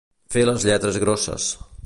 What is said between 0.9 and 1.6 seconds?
grosses.